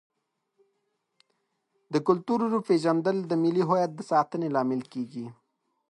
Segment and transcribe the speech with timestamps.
[1.93, 4.81] د کلتور پیژندل د ملي هویت د ساتنې لامل
[5.11, 5.25] دی.